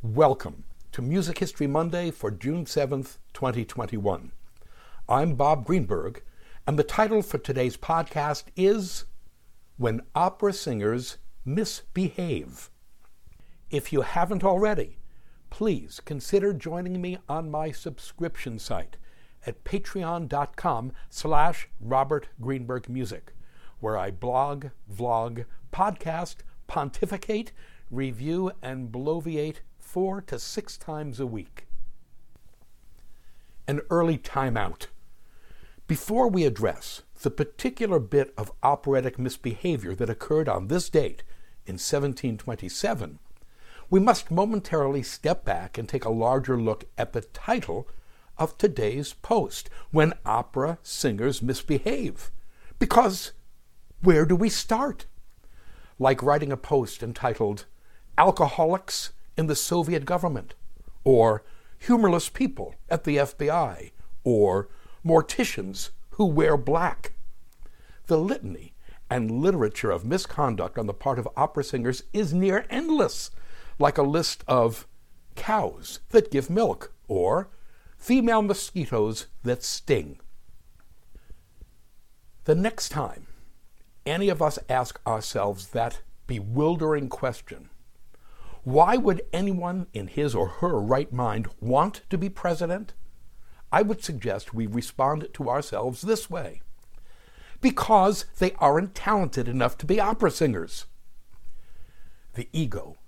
[0.00, 4.30] Welcome to Music History Monday for June 7th, 2021.
[5.08, 6.22] I'm Bob Greenberg,
[6.68, 9.06] and the title for today's podcast is
[9.76, 12.70] When Opera Singers Misbehave.
[13.70, 14.98] If you haven't already,
[15.50, 18.98] please consider joining me on my subscription site
[19.44, 23.32] at patreon.com slash Robert Greenberg Music,
[23.80, 26.36] where I blog, vlog, podcast,
[26.68, 27.50] pontificate,
[27.90, 29.56] review, and bloviate
[29.88, 31.66] four to six times a week.
[33.66, 34.88] An early timeout.
[35.86, 41.22] Before we address the particular bit of operatic misbehavior that occurred on this date
[41.64, 43.18] in 1727,
[43.88, 47.88] we must momentarily step back and take a larger look at the title
[48.36, 52.30] of today's post When Opera Singers Misbehave.
[52.78, 53.32] Because
[54.02, 55.06] where do we start?
[55.98, 57.64] Like writing a post entitled
[58.18, 60.54] Alcoholics in the Soviet government,
[61.04, 61.44] or
[61.78, 63.92] humorless people at the FBI,
[64.24, 64.68] or
[65.06, 67.12] morticians who wear black.
[68.06, 68.74] The litany
[69.08, 73.30] and literature of misconduct on the part of opera singers is near endless,
[73.78, 74.86] like a list of
[75.36, 77.48] cows that give milk or
[77.96, 80.18] female mosquitoes that sting.
[82.44, 83.28] The next time
[84.04, 87.70] any of us ask ourselves that bewildering question,
[88.68, 92.92] why would anyone in his or her right mind want to be president?
[93.72, 96.60] I would suggest we respond to ourselves this way
[97.62, 100.84] because they aren't talented enough to be opera singers.
[102.34, 102.98] The ego,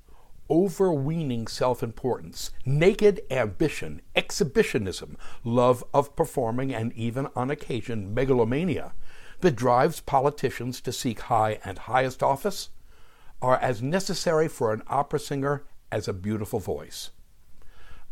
[0.48, 8.94] overweening self importance, naked ambition, exhibitionism, love of performing, and even on occasion megalomania
[9.40, 12.70] that drives politicians to seek high and highest office
[13.42, 17.10] are as necessary for an opera singer as a beautiful voice.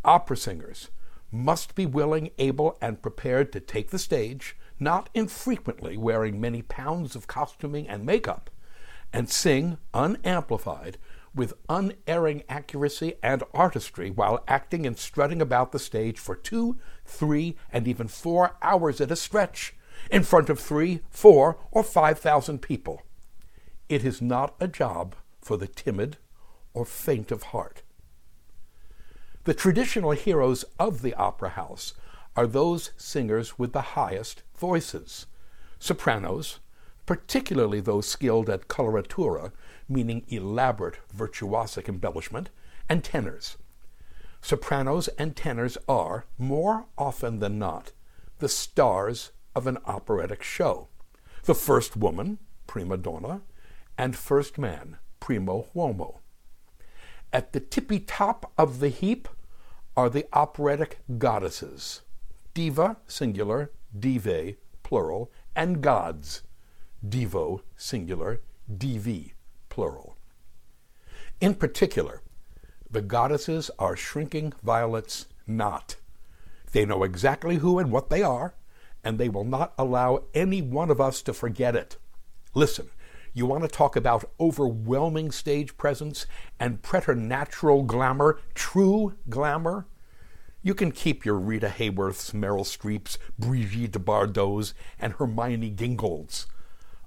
[0.04, 0.90] Opera singers
[1.30, 7.14] must be willing, able, and prepared to take the stage, not infrequently wearing many pounds
[7.14, 8.50] of costuming and makeup,
[9.12, 10.98] and sing unamplified
[11.34, 17.56] with unerring accuracy and artistry while acting and strutting about the stage for two, three,
[17.70, 19.74] and even four hours at a stretch
[20.10, 23.02] in front of three, four, or five thousand people.
[23.88, 26.16] It is not a job for the timid
[26.74, 27.82] or faint of heart.
[29.44, 31.94] The traditional heroes of the opera house
[32.36, 35.26] are those singers with the highest voices
[35.78, 36.58] sopranos,
[37.06, 39.52] particularly those skilled at coloratura,
[39.88, 42.50] meaning elaborate virtuosic embellishment,
[42.88, 43.56] and tenors.
[44.40, 47.92] Sopranos and tenors are, more often than not,
[48.38, 50.88] the stars of an operatic show.
[51.44, 53.42] The first woman, prima donna,
[53.96, 56.18] and first man, primo uomo.
[57.32, 59.28] At the tippy top of the heap
[59.96, 62.02] are the operatic goddesses
[62.54, 66.42] diva, singular, divae, plural, and gods,
[67.06, 68.40] divo, singular,
[68.76, 69.34] divi,
[69.68, 70.16] plural.
[71.40, 72.22] In particular,
[72.90, 75.96] the goddesses are shrinking violets not.
[76.72, 78.54] They know exactly who and what they are,
[79.04, 81.96] and they will not allow any one of us to forget it.
[82.54, 82.90] Listen,
[83.34, 86.26] you want to talk about overwhelming stage presence
[86.58, 89.86] and preternatural glamour, true glamour?
[90.62, 96.46] You can keep your Rita Hayworths, Meryl Streeps, Brigitte Bardots, and Hermione Gingolds.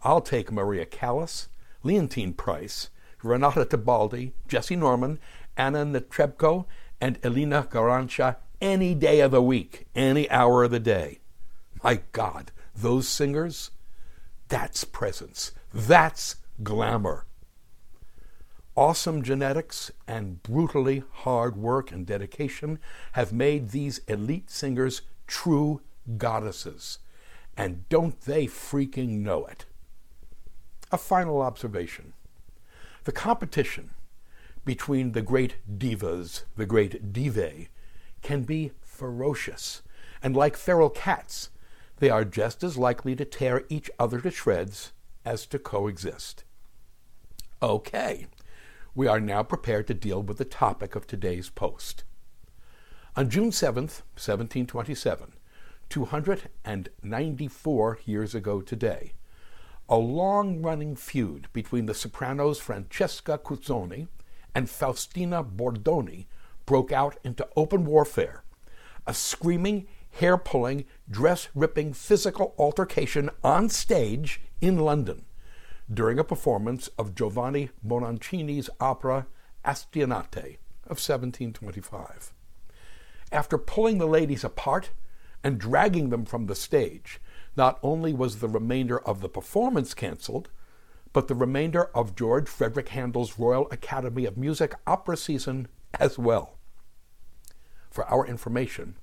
[0.04, 1.48] I'll take Maria Callas,
[1.84, 2.90] Leontyne Price,
[3.22, 5.20] Renata Tebaldi, Jessye Norman,
[5.58, 6.66] Anna Netrebko,
[7.00, 11.20] and Elīna Garanča any day of the week, any hour of the day.
[11.84, 13.72] My God, those singers,
[14.48, 15.52] that's presence.
[15.74, 17.26] That's glamour.
[18.76, 22.78] Awesome genetics and brutally hard work and dedication
[23.14, 25.82] have made these elite singers true
[26.18, 27.00] goddesses.
[27.56, 29.66] And don't they freaking know it?
[30.92, 32.14] A final observation.
[33.06, 33.92] The competition
[34.66, 37.70] between the great divas, the great divae,
[38.22, 39.84] can be ferocious.
[40.22, 41.50] And like feral cats,
[42.00, 44.92] they are just as likely to tear each other to shreds
[45.26, 46.46] as to coexist.
[47.62, 48.28] Okay,
[48.96, 52.06] we are now prepared to deal with the topic of today's post.
[53.16, 55.34] On June 7th, 1727,
[55.90, 59.12] 294 years ago today,
[59.90, 64.08] a long running feud between the sopranos Francesca Cuzzoni
[64.56, 66.28] and Faustina Bordoni
[66.66, 68.44] broke out into open warfare,
[69.06, 75.26] a screaming, hair pulling, dress ripping physical altercation on stage in London
[75.92, 79.28] during a performance of Giovanni Bononcini's opera
[79.66, 82.34] Astianatte, of 1725.
[83.32, 84.92] After pulling the ladies apart
[85.44, 87.20] and dragging them from the stage,
[87.56, 90.50] not only was the remainder of the performance canceled,
[91.14, 95.68] but the remainder of George Frederick Handel's Royal Academy of Music opera season
[96.00, 96.58] as well.
[97.90, 98.96] For our information,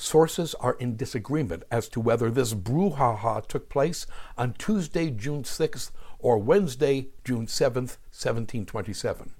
[0.00, 4.06] sources are in disagreement as to whether this brouhaha took place
[4.36, 9.34] on Tuesday, June 6th or Wednesday, June 7th, 1727.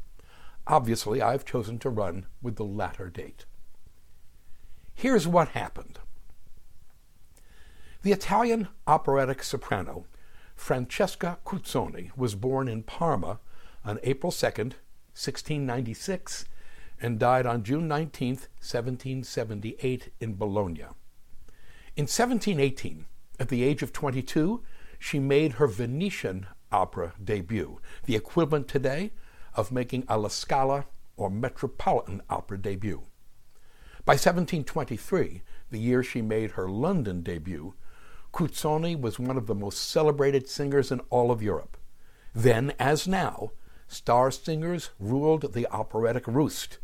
[0.67, 3.47] Obviously, I've chosen to run with the latter date.
[4.95, 5.99] Here's what happened.
[8.03, 10.07] The Italian operatic soprano
[10.55, 13.41] Francesca Cuzzoni was born in Parma
[13.83, 14.75] on April 2nd,
[15.17, 16.45] 1696,
[17.01, 20.87] and died on June 19, 1778, in Bologna.
[21.97, 23.07] In 1718,
[23.39, 24.63] at the age of 22,
[24.99, 29.13] she made her Venetian opera debut, the equivalent today
[29.55, 30.87] of making a La Scala
[31.17, 33.03] or Metropolitan opera debut.
[34.05, 37.75] By 1723, the year she made her London debut,
[38.33, 41.77] Cuzzoni was one of the most celebrated singers in all of Europe.
[42.35, 43.51] Then, as now,
[43.89, 46.79] star singers ruled the operatic roost,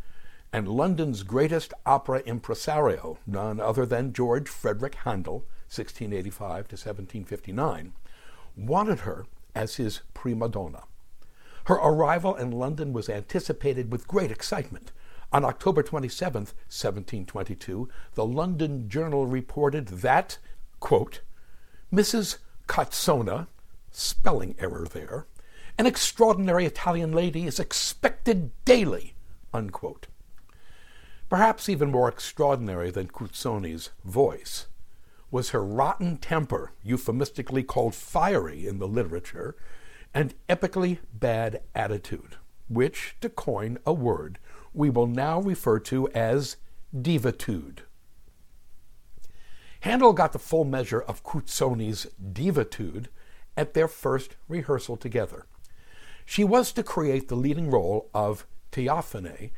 [0.57, 7.93] and London's greatest opera impresario, none other than George Frederick Handel, 1685 to 1759,
[8.57, 10.85] wanted her as his prima donna.
[11.67, 14.93] Her arrival in London was anticipated with great excitement.
[15.31, 20.39] On October 27, 1722, the London Journal reported that,
[20.81, 21.21] quote,
[21.93, 22.39] Mrs.
[22.67, 23.49] Cazzona,
[23.91, 25.27] spelling error there,
[25.77, 29.13] an extraordinary Italian lady is expected daily,
[29.53, 30.07] unquote.
[31.29, 34.67] Perhaps even more extraordinary than Cuzzoni's voice
[35.31, 39.57] was her rotten temper, euphemistically called fiery in the literature,
[40.15, 42.37] and epically bad attitude,
[42.69, 44.39] which, to coin a word,
[44.73, 46.57] we will now refer to as
[47.03, 47.83] divitude.
[49.81, 53.09] Handel got the full measure of Cuzzoni's divitude
[53.57, 55.47] at their first rehearsal together.
[56.25, 59.51] She was to create the leading role of Teofane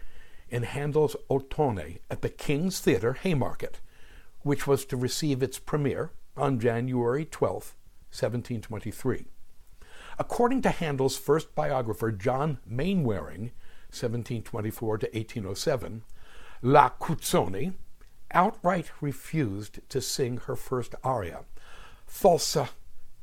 [0.51, 3.81] in Handel's Ottone at the King's Theatre, Haymarket,
[4.43, 7.75] which was to receive its premiere on January 12,
[8.11, 9.27] 1723.
[10.19, 13.53] According to Handel's first biographer, John Mainwaring,
[13.91, 16.03] 1724 to 1807,
[16.63, 17.75] La Cuzzoni
[18.33, 21.45] outright refused to sing her first aria,
[22.09, 22.71] Falsa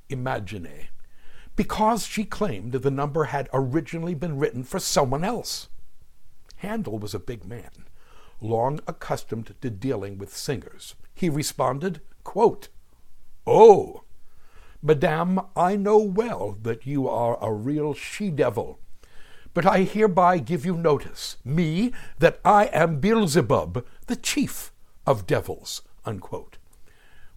[0.10, 0.88] immagine,
[1.56, 5.68] because she claimed the number had originally been written for someone else.
[6.57, 7.86] Handel was a big man,
[8.42, 10.96] long accustomed to dealing with singers.
[11.13, 12.69] He responded, quote,
[13.48, 14.04] Oh,
[14.81, 18.80] Madame, I know well that you are a real she devil,
[19.54, 24.72] but I hereby give you notice, me, that I am Beelzebub, the chief
[25.08, 25.81] of devils.
[26.06, 26.58] Unquote.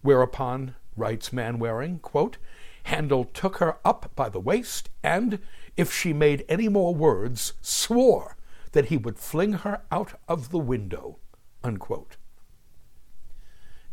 [0.01, 2.37] Whereupon, writes Mainwaring, quote,
[2.83, 5.39] Handel took her up by the waist and,
[5.75, 8.35] if she made any more words, swore
[8.71, 11.17] that he would fling her out of the window.
[11.63, 12.17] Unquote.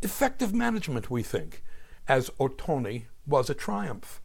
[0.01, 1.63] Effective management, we think,
[2.07, 4.21] as Ottone was a triumph.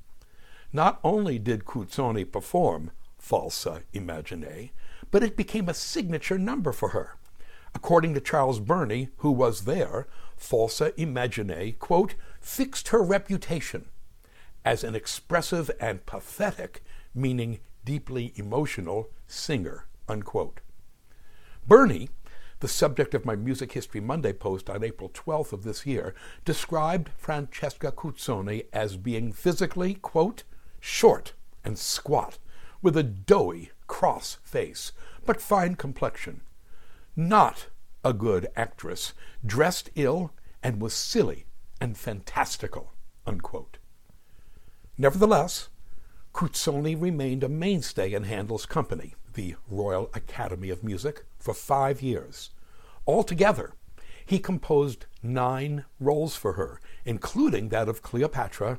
[0.72, 2.90] Not only did Cuzzoni perform
[3.20, 4.70] Falsa immagine,
[5.10, 7.16] but it became a signature number for her.
[7.75, 10.06] According to Charles Burney, who was there,
[10.38, 13.86] Falsa immagine, quote, fixed her reputation
[14.65, 16.82] as an expressive and pathetic,
[17.15, 20.60] meaning deeply emotional, singer, unquote.
[21.66, 22.10] Burney,
[22.60, 26.14] the subject of my Music History Monday post on April 12th of this year,
[26.44, 30.44] described Francesca Cuzzoni as being physically, quote,
[30.78, 31.32] short
[31.64, 32.38] and squat,
[32.81, 34.92] with a doughy, cross face,
[35.24, 36.42] but fine complexion.
[37.16, 37.66] Not
[38.04, 39.14] a good actress,
[39.44, 41.46] dressed ill, and was silly
[41.81, 42.92] and fantastical,
[43.26, 43.78] unquote.
[44.98, 45.69] Nevertheless,
[46.32, 52.51] Cuzzoni remained a mainstay in Handel's company, the Royal Academy of Music, for five years.
[53.06, 53.72] Altogether,
[54.24, 58.79] he composed nine roles for her, including that of Cleopatra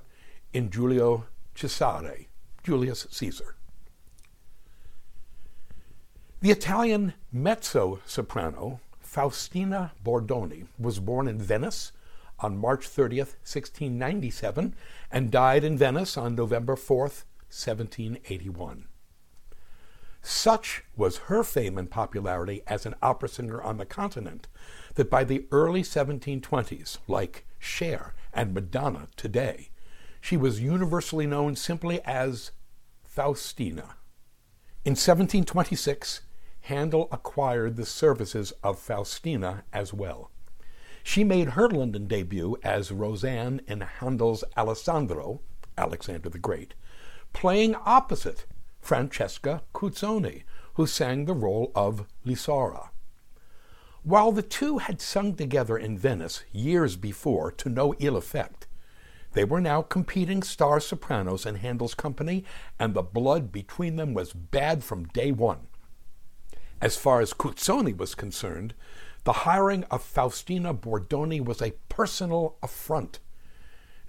[0.54, 2.28] in Giulio Cesare,
[2.64, 3.56] Julius Caesar.
[6.42, 11.92] The Italian mezzo soprano Faustina Bordoni was born in Venice
[12.40, 14.76] on March 30th, 1697,
[15.12, 18.88] and died in Venice on November 4th, 1781.
[20.26, 24.48] Such was her fame and popularity as an opera singer on the continent
[24.96, 29.70] that by the early 1720s, like Cher and Madonna today,
[30.22, 32.52] she was universally known simply as
[33.04, 33.98] Faustina.
[34.86, 36.22] In 1726,
[36.62, 40.32] Handel acquired the services of Faustina as well.
[41.04, 45.42] She made her London debut as Rossane in Handel's Alessandro,
[45.78, 46.76] Alexander the Great,
[47.34, 48.46] playing opposite
[48.84, 52.90] Francesca Cuzzoni, who sang the role of Lisaura.
[54.04, 58.68] While the two had sung together in Venice years before to no ill effect,
[59.32, 62.44] they were now competing star sopranos in Handel's company,
[62.78, 65.68] and the blood between them was bad from day one.
[66.82, 68.74] As far as Cuzzoni was concerned,
[69.24, 73.20] the hiring of Faustina Bordoni was a personal affront.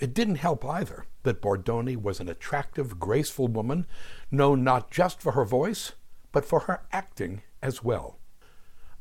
[0.01, 3.87] It didn't help either that Bordoni was an attractive, graceful woman,
[4.31, 5.93] known not just for her voice,
[6.33, 8.19] but for her acting as well.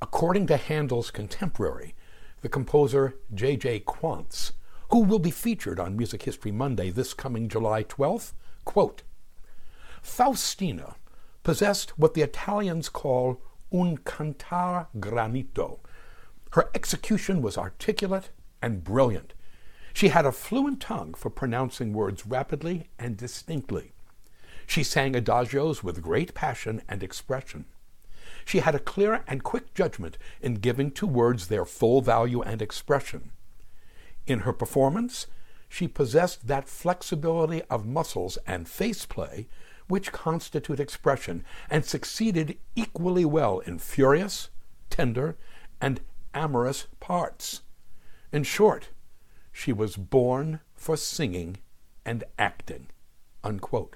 [0.01, 1.95] According to Handel's contemporary,
[2.41, 3.81] the composer J.J.
[3.81, 4.51] Quantz,
[4.89, 8.33] who will be featured on Music History Monday this coming July 12th,
[8.65, 9.03] quote,
[10.01, 10.95] Faustina
[11.43, 15.79] possessed what the Italians call un cantar granito.
[16.51, 18.29] Her execution was articulate
[18.61, 19.33] and brilliant.
[19.93, 23.93] She had a fluent tongue for pronouncing words rapidly and distinctly.
[24.65, 27.65] She sang adagios with great passion and expression.
[28.45, 32.61] She had a clear and quick judgment in giving to words their full value and
[32.61, 33.31] expression.
[34.25, 35.27] In her performance,
[35.69, 39.47] she possessed that flexibility of muscles and face play
[39.87, 44.49] which constitute expression, and succeeded equally well in furious,
[44.89, 45.37] tender,
[45.81, 46.01] and
[46.33, 47.61] amorous parts.
[48.31, 48.89] In short,
[49.53, 51.57] she was born for singing
[52.05, 52.87] and acting.
[53.43, 53.95] Unquote.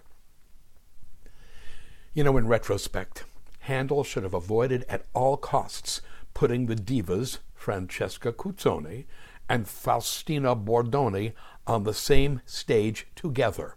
[2.14, 3.26] You know, in retrospect,
[3.62, 6.02] Handel should have avoided at all costs
[6.34, 9.06] putting the divas, Francesca Cuzzoni
[9.50, 11.34] and Faustina Bordoni,
[11.66, 13.76] on the same stage together.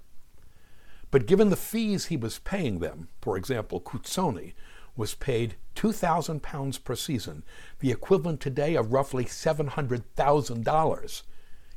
[1.11, 4.55] But given the fees he was paying them, for example, Cuzzoni
[4.97, 7.43] was paid £2,000 per season,
[7.81, 11.23] the equivalent today of roughly $700,000.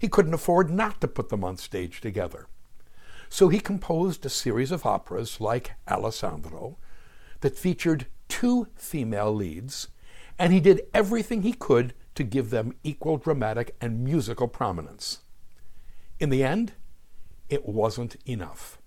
[0.03, 2.48] He couldn't afford not to put them on stage together.
[3.29, 6.77] So he composed a series of operas like Alessandro
[7.39, 9.88] that featured two female leads,
[10.38, 15.19] and he did everything he could to give them equal dramatic and musical prominence.
[16.19, 16.74] In the end,
[17.48, 18.79] it wasn't enough.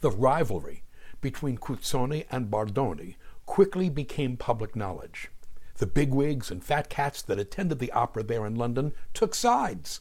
[0.00, 0.82] The rivalry
[1.20, 3.14] between Cuzzoni and Bordoni
[3.46, 5.30] quickly became public knowledge.
[5.78, 10.00] The bigwigs and fat cats that attended the opera there in London took sides,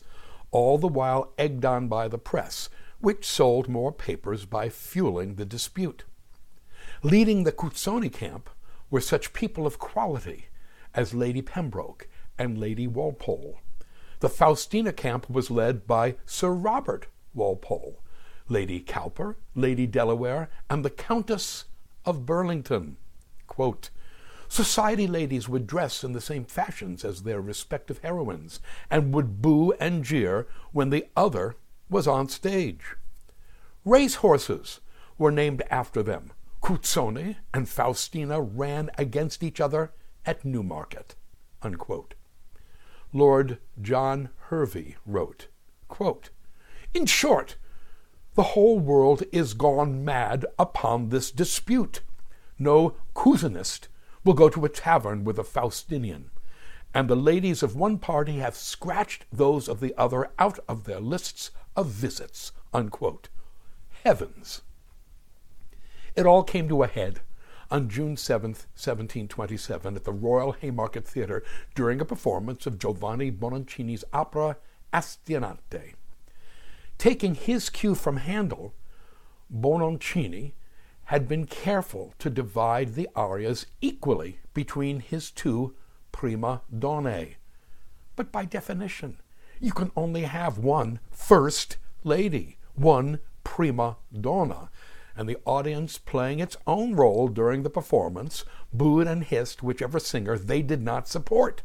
[0.49, 2.69] all the while egged on by the press,
[2.99, 6.03] which sold more papers by fueling the dispute.
[7.03, 8.49] Leading the Cuzzoni camp
[8.89, 10.47] were such people of quality
[10.95, 12.07] as Lady Pembroke
[12.39, 13.59] and Lady Walpole.
[14.19, 17.05] The Faustina camp was led by Sir Robert
[17.35, 18.01] Walpole,
[18.49, 21.65] Lady Cowper, Lady Delaware, and the Countess
[22.03, 22.97] of Burlington.
[23.45, 23.91] Quote,
[24.49, 29.73] Society ladies would dress in the same fashions as their respective heroines, and would boo
[29.73, 31.55] and jeer when the other
[31.89, 32.95] was on stage.
[33.83, 34.79] Race horses
[35.17, 36.31] were named after them.
[36.61, 39.93] Cuzzoni and Faustina ran against each other
[40.25, 41.15] at Newmarket.
[41.61, 42.13] Unquote.
[43.13, 45.47] Lord John Hervey wrote,
[45.87, 46.29] quote,
[46.93, 47.55] In short,
[48.35, 52.01] the whole world is gone mad upon this dispute.
[52.59, 53.87] No Cuzzonist
[54.27, 56.25] will go to a tavern with a Faustinian,
[56.93, 60.99] and the ladies of one party have scratched those of the other out of their
[60.99, 62.51] lists of visits.
[62.73, 63.29] Unquote.
[64.03, 64.63] Heavens!
[66.13, 67.21] It all came to a head
[67.71, 71.41] on June 7, 1727, at the Royal Haymarket Theatre
[71.73, 74.57] during a performance of Giovanni Bononcini's opera
[74.93, 75.93] Astianatte.
[76.97, 78.73] Taking his cue from Handel,
[79.49, 80.51] Bononcini
[81.07, 85.73] had been careful to divide the arias equally between his two
[86.11, 87.35] prima donne.
[88.17, 89.21] But by definition,
[89.61, 94.69] you can only have one first lady, one prima donna,
[95.15, 100.37] and the audience playing its own role during the performance booed and hissed whichever singer
[100.37, 101.63] they did not support.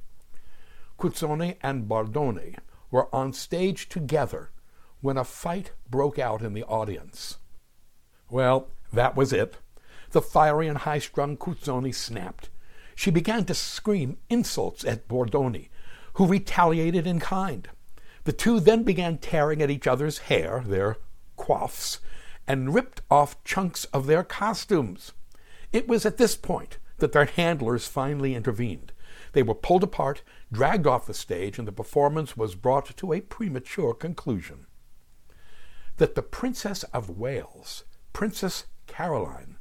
[1.00, 2.56] Cuzzoni and Bordoni
[2.92, 4.50] were on stage together
[5.00, 7.38] when a fight broke out in the audience.
[8.30, 9.56] Well, that was it.
[10.10, 12.50] The fiery and high strung Cuzzoni snapped.
[12.94, 15.68] She began to scream insults at Bordoni,
[16.14, 17.68] who retaliated in kind.
[18.24, 20.98] The two then began tearing at each other's hair, their
[21.38, 21.98] coifs,
[22.46, 25.12] and ripped off chunks of their costumes.
[25.72, 28.92] It was at this point that their handlers finally intervened.
[29.32, 30.22] They were pulled apart,
[30.52, 34.66] dragged off the stage, and the performance was brought to a premature conclusion
[35.96, 39.56] that the Princess of Wales, Princess Caroline,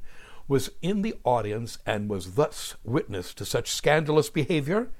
[0.46, 4.90] was in the audience and was thus witness to such scandalous behavior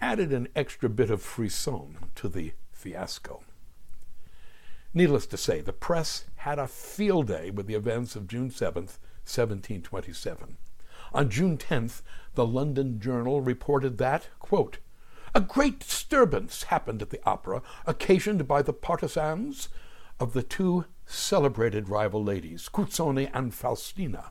[0.00, 3.42] added an extra bit of frisson to the fiasco.
[4.94, 8.96] Needless to say, the press had a field day with the events of June 7th,
[9.26, 10.56] 1727.
[11.12, 12.00] On June 10th,
[12.34, 14.78] the London Journal reported that, quote,
[15.34, 19.68] a great disturbance happened at the opera, occasioned by the partisans
[20.18, 24.30] of the two celebrated rival ladies, Cuzzoni and Faustina.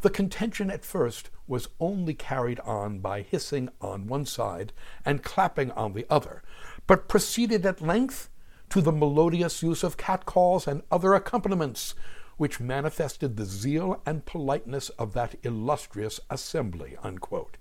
[0.00, 4.72] The contention at first was only carried on by hissing on one side
[5.04, 6.42] and clapping on the other,
[6.86, 8.28] but proceeded at length
[8.70, 11.94] to the melodious use of catcalls and other accompaniments,
[12.36, 16.96] which manifested the zeal and politeness of that illustrious assembly.
[17.02, 17.56] Unquote.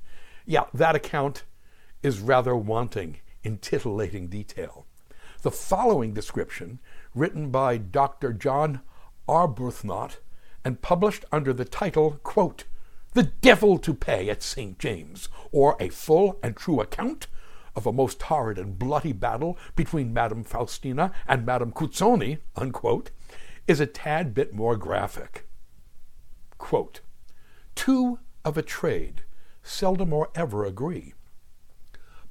[0.46, 1.44] Yeah, that account
[2.04, 4.86] is rather wanting in titillating detail.
[5.42, 6.80] The following description,
[7.18, 8.34] written by Dr.
[8.34, 8.82] John
[9.28, 10.18] Arbuthnot
[10.64, 12.66] and published under the title, quote,
[13.14, 14.78] The Devil to Pay at St.
[14.78, 17.28] James, or a full and true account
[17.76, 23.12] of a most horrid and bloody battle between Madame Faustina and Madame Cuzzoni, unquote,
[23.68, 25.48] is a tad bit more graphic.
[26.58, 27.02] Quote,
[27.76, 29.24] Two of a trade
[29.62, 31.14] seldom or ever agree.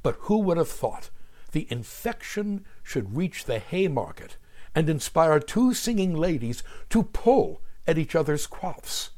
[0.03, 1.11] But who would have thought
[1.53, 4.37] the infection should reach the Haymarket
[4.77, 9.09] and inspire two singing ladies to pull at each other's coifs,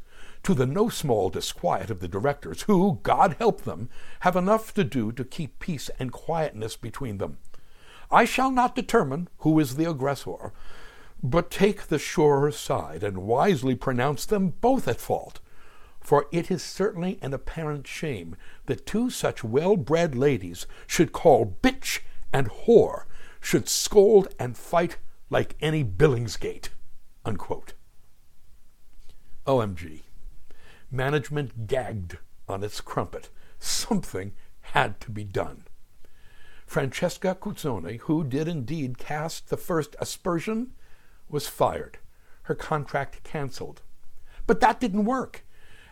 [0.45, 4.85] to the no small disquiet of the directors, who, God help them, have enough to
[4.85, 7.39] do to keep peace and quietness between them.
[8.09, 10.53] I shall not determine who is the aggressor,
[11.23, 15.41] but take the surer side and wisely pronounce them both at fault.
[16.01, 18.37] For it is certainly an apparent shame
[18.67, 21.99] that two such well bred ladies should call bitch
[22.33, 23.07] and whore,
[23.41, 24.99] should scold and fight
[25.31, 26.71] like any Billingsgate.
[27.25, 27.75] Unquote.
[29.47, 30.03] OMG.
[30.91, 32.19] Management gagged
[32.49, 33.31] on its crumpet.
[33.59, 35.65] Something had to be done.
[36.67, 40.73] Francesca Cuzzoni, who did indeed cast the first aspersion,
[41.29, 41.99] was fired,
[42.43, 43.83] her contract canceled.
[44.47, 45.45] But that didn't work,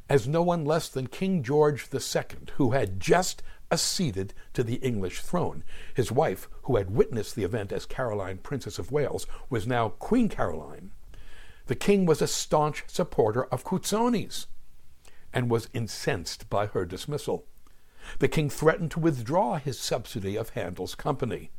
[0.08, 2.22] as no one less than King George II,
[2.54, 7.72] who had just acceded to the English throne, his wife, who had witnessed the event
[7.72, 10.92] as Caroline, Princess of Wales, was now Queen Caroline,
[11.66, 14.46] the king was a staunch supporter of Cuzzoni's
[15.32, 17.44] and was incensed by her dismissal.
[18.20, 21.50] The king threatened to withdraw his subsidy of Handel's company.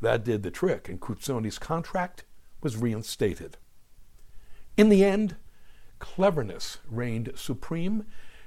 [0.00, 2.24] That did the trick, and Cuzzoni's contract
[2.62, 3.58] was reinstated.
[4.76, 5.36] In the end,
[5.98, 8.06] cleverness reigned supreme,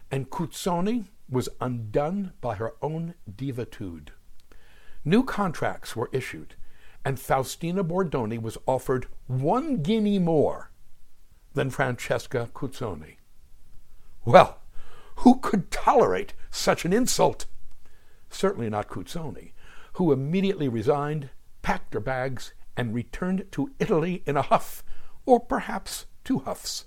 [0.09, 4.11] and Cuzzoni was undone by her own divitude.
[5.03, 6.55] New contracts were issued,
[7.03, 10.71] and Faustina Bordoni was offered one guinea more
[11.53, 13.17] than Francesca Cuzzoni.
[14.25, 14.61] Well,
[15.17, 17.45] who could tolerate such an insult?
[18.29, 19.53] Certainly not Cuzzoni,
[19.93, 21.29] who immediately resigned,
[21.61, 24.83] packed her bags, and returned to Italy in a huff,
[25.25, 26.85] or perhaps two huffs.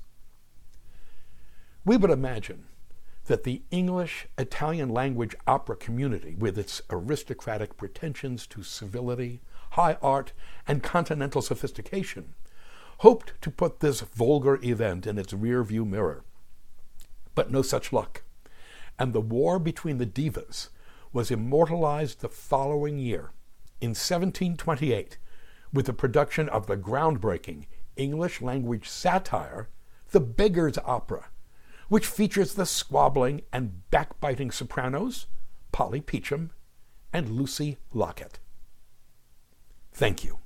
[1.85, 2.68] We would imagine
[3.29, 10.33] that the English Italian language opera community, with its aristocratic pretensions to civility, high art,
[10.67, 12.35] and continental sophistication,
[12.99, 16.25] hoped to put this vulgar event in its rearview mirror.
[17.35, 18.23] But no such luck.
[18.99, 20.71] And the war between the divas
[21.13, 23.31] was immortalized the following year,
[23.81, 25.19] in 1728,
[25.71, 29.69] with the production of the groundbreaking English language satire,
[30.13, 31.27] The Beggar's Opera,
[31.89, 35.27] which features the squabbling and backbiting sopranos,
[35.73, 36.51] Polly Peachum
[37.13, 38.39] and Lucy Lockett.
[39.93, 40.39] Thank you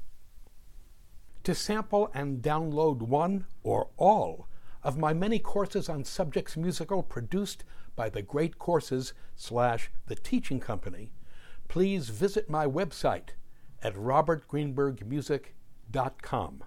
[1.45, 4.49] to sample and download one or all
[4.83, 10.61] of my many courses on subjects musical produced by the Great Courses slash The Teaching
[10.61, 11.13] Company,
[11.69, 13.31] please visit my website
[13.83, 16.65] at robertgreenbergmusic.com.